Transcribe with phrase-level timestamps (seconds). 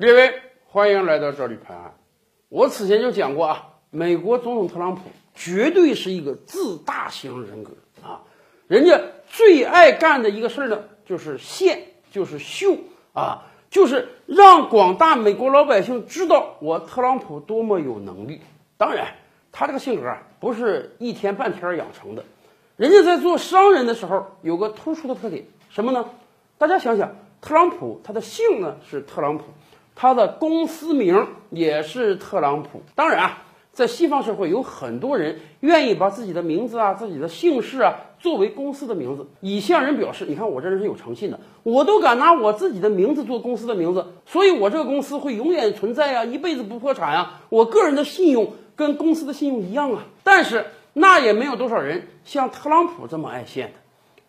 [0.00, 0.32] 列位，
[0.64, 1.92] 欢迎来到这里拍案。
[2.48, 5.02] 我此前就讲过啊，美国总统特朗普
[5.34, 8.22] 绝对是一个自大型人格啊，
[8.66, 12.78] 人家最爱干的一个事儿呢，就是炫，就是秀
[13.12, 18.40] 啊，就是让广大美国老百姓知道我特朗普多么有能力。
[18.78, 19.08] 当然，
[19.52, 22.24] 他这个性格啊，不是一天半天养成的。
[22.78, 26.08] 人家在做商人的时候有个突出的特点，什么呢？
[26.56, 29.44] 大家想想，特朗普他的姓呢是特朗普，
[29.94, 32.82] 他的公司名也是特朗普。
[32.94, 33.38] 当然啊，
[33.72, 50.04] 在西方社会有很多人愿意把自己的名字啊、自己的姓氏啊作为公司的名字，以向人表示，你看我这人是有诚信的，我都敢拿我自己的名字做公司的名字，所以我这个公司会永远存在啊，一辈子不破产啊，我个人的信用跟公司的信用一样啊。
[50.24, 50.66] 但是。
[50.92, 53.74] 那也没有多少人像特朗普这么爱现的。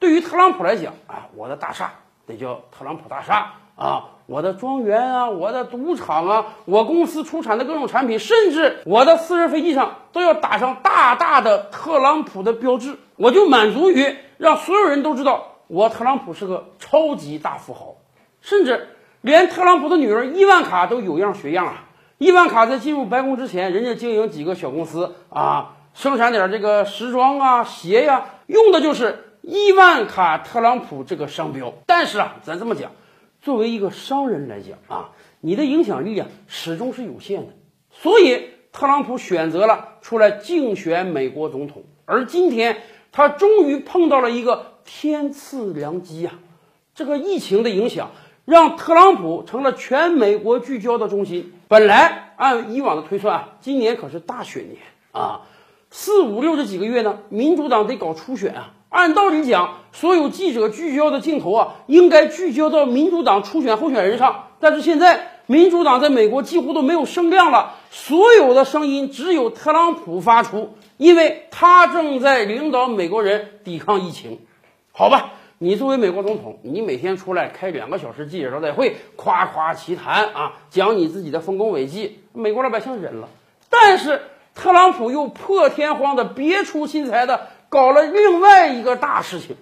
[0.00, 1.92] 对于特朗普来讲啊，我的大厦
[2.26, 12.98] 得叫特朗普大厦啊，我的庄园啊，我的赌场啊，我公司出产的各种产品，甚至我的私人飞机上都要打上大大的特朗普的标志。
[13.14, 17.94] 我就满足于让所有人都知道我特朗普是个超级大富豪，
[18.40, 18.88] 甚至
[19.20, 21.84] 连特朗普的女儿伊万卡都有样学样啊。
[22.18, 25.76] 伊万卡在进入白宫之前，人家经营几个小公司啊。
[25.94, 31.72] 生产点这个时装啊、鞋呀，用的就是伊万卡特朗普这个商标。
[31.86, 32.92] 但是啊，咱这么讲，
[33.40, 37.52] 作为一个商人来讲啊，你的影响力啊始终是有限的。
[37.90, 41.84] 所以特朗普选择了出来竞选美国总统。
[42.04, 42.78] 而今天
[43.12, 46.38] 他终于碰到了一个天赐良机啊！
[46.94, 48.10] 这个疫情的影响
[48.44, 51.52] 让特朗普成了全美国聚焦的中心。
[51.68, 54.78] 本来按以往的推算啊，今年可是大选年
[55.12, 55.42] 啊。
[55.90, 58.74] 四五六这几个月呢，民主党得搞初选啊。
[58.90, 64.46] 按道理讲，所有记者聚焦的镜头啊，应该聚焦到民主党初选候选人上。
[64.60, 74.38] 但是现在，民主党在美国几乎都没有声量了，所有的声音只有特朗普发出，因为他正在领导美国人抵抗疫情。
[74.92, 83.28] 好吧，你作为美国总统，你每天出来开两个小时记者招待会，夸夸其谈啊，讲你自己的丰功伟绩，美国老百姓忍了。
[83.68, 84.22] 但是。
[84.54, 89.56] 特朗普又破天荒的别出心裁的搞了另外一个大事情。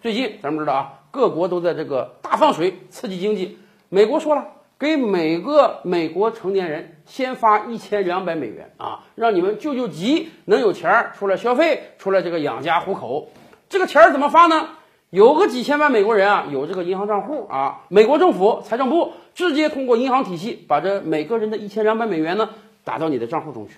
[0.00, 3.58] 最近咱们知道啊，各国都在这个大放水刺激经济。
[3.88, 4.48] 美国说了，
[4.80, 13.30] 给每个美国成年人先发一千两百美元啊，让你们救救急，能有钱出来消费，出来这个养家糊口。
[13.68, 14.70] 这个钱怎么发呢？
[15.10, 22.50] 有个几千万美国人啊，有这个银行账户啊，美国政府财政部直接通过银行体系把这每个人的一千两百美元呢
[22.82, 23.74] 打到你的账户中去。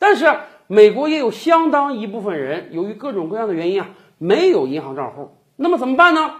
[0.00, 0.38] 但是
[0.70, 5.30] 美国也有相当一部分人，由于各种各样的原因啊，没有银行账户。
[5.56, 6.34] 那么怎么办呢？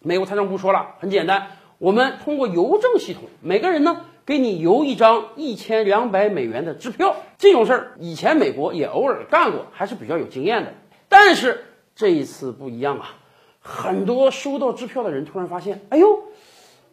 [0.00, 7.14] 美国财政部说了，很简单，我们通过邮政系统，每个人呢给你邮一张一千两百美元的支票。
[7.38, 10.74] 这种事儿以前美国也偶尔干过，还是比较有经验的。
[11.08, 11.64] 但是
[11.94, 13.14] 这一次不一样啊，
[13.60, 16.24] 很多收到支票的人突然发现，哎呦。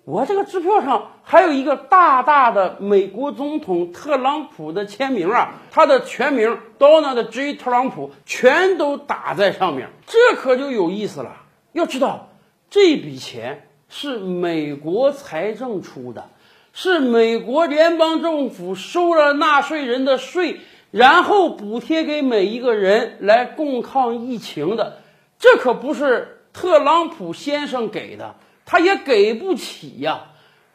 [0.07, 7.55] 我这个支票上还有一个大大的美国总统特朗普的签名啊，他的全名 Donald J.
[7.55, 11.35] 特朗普全都打在上面，这可就有意思了。
[11.73, 12.29] 要知道，
[12.69, 16.29] 这笔钱是美国财政出的，
[16.71, 24.99] 是美国联邦政府收了纳税人的税，然后补贴给每一个人来共抗疫情的，
[25.37, 28.35] 这可不是特朗普先生给的。
[28.69, 30.25] 他也给不起呀，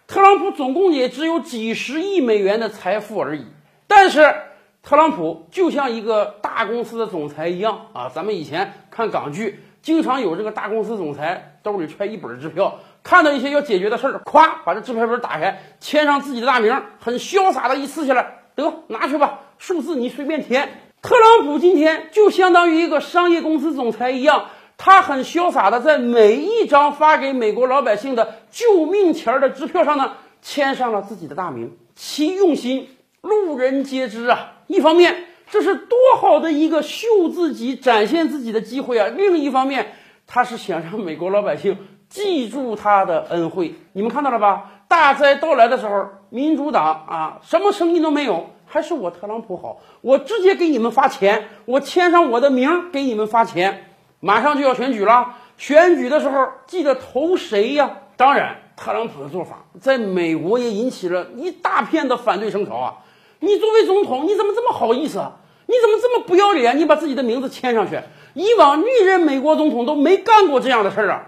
[0.07, 3.45] 特朗普总共也只有几十亿美元的财富而已。
[3.87, 4.35] 但是
[4.83, 20.67] 特朗普就像一个大公司的总裁一样啊，咱们以前看港剧，经常有这个大公司总裁兜里揣一本支票，看到一些要解决的事儿，咵把这支票本打开，签上自己的大名，很潇洒的一撕下来，得拿去吧，数字你随便填。
[21.03, 24.47] 特朗普今天就相当于一个商业公司总裁一样。
[24.85, 32.89] 他很潇洒的在每一张发给美国老百姓的救命钱的支票上呢，签上了自己的大名，其用心
[33.21, 34.55] 路人皆知啊。
[34.67, 39.93] 一方面，这是多好的一个秀自己、展现自己的机会啊；另一方面，
[40.27, 43.77] 他是想让美国老百姓记住他的恩惠。
[43.93, 44.83] 你们看到了吧？
[44.89, 53.92] 大灾到来的时候，民主党啊，什么声音都没有，还是我特朗普好，我直接给你们发钱，我签上我的名给你们发钱。
[54.25, 57.91] 马上就要选举了，选举的时候记得投谁呀？
[58.17, 62.95] 当然，特朗普的做法在美国也引起了一大片的反对声潮啊！
[63.41, 65.33] 你作为总统，你怎么这么好意思啊？
[65.67, 66.79] 你怎么这么不要脸？
[66.79, 67.99] 你把自己的名字签上去？
[68.35, 71.27] 以往历任美国总统都没干过这样的事儿啊！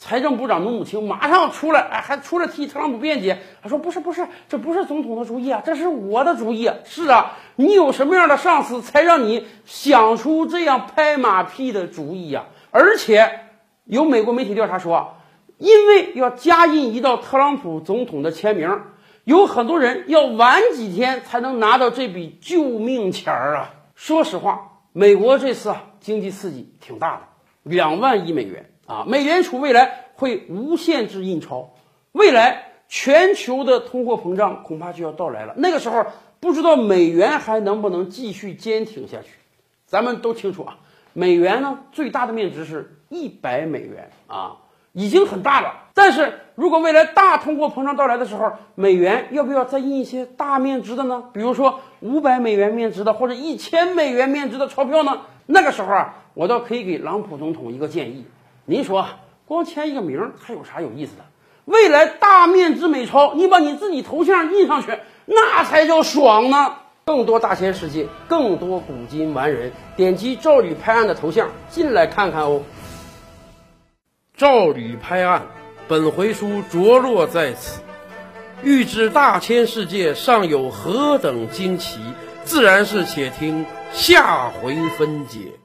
[0.00, 6.70] 财政部长努姆钦马上出来，哎，还出来替特朗普辩解，他说不是不是，这不是总统的主意啊，这是我的主意。
[6.84, 12.46] 是啊，你有什么样的上司，才让你想出这样拍马屁的主意呀？
[12.70, 13.40] 而且
[13.84, 15.16] 有美国媒体调查说，
[15.58, 18.80] 因为要加印一道特朗普总统的签名，
[19.24, 23.74] 有很多人要晚几天才能拿到这笔救命钱儿啊。
[23.94, 27.20] 说实话，美国这次啊经济刺激挺大的，
[27.64, 29.04] 两万亿美元啊！
[29.06, 31.70] 美联储未来会无限制印钞，
[32.10, 35.54] 未来全球的通货膨胀恐怕就要到来了。
[35.56, 36.06] 那个时候，
[36.40, 39.28] 不知道美元还能不能继续坚挺下去。
[39.86, 40.78] 咱们都清楚啊，
[41.12, 44.56] 美元呢最大的面值是一百美元啊，
[44.92, 45.84] 已经很大了。
[45.94, 51.24] 但是如果未来大通货膨胀到来的时候，美元要不要再印一些大面值的呢？
[51.32, 55.20] 比如说五百美元面值的或者一千美元面值的钞票呢？
[55.46, 58.24] 那个时候啊，我倒可以给朗普总统一个建议。
[58.70, 59.04] 您说，
[59.46, 61.24] 光签一个名，还有啥有意思的？
[61.64, 64.96] 未来大面值美钞，你把你自己头像印上去，
[65.26, 66.76] 那才叫爽呢！
[67.04, 72.62] 更多大千世界，更多古今完人，点击赵吕拍案的头像进来看看哦。
[74.36, 75.48] 赵吕拍案，
[75.88, 77.82] 本回书着落在此。
[78.62, 81.98] 欲知大千世界尚有何等惊奇，
[82.44, 85.59] 自然是且听下回分解。